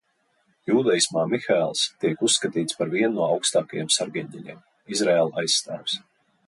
[0.69, 6.03] Jūdaismā Mihaēls tiek uzskatīts par vienu no augstākajiem sargeņģeļiem, Izraēla aizstāvis.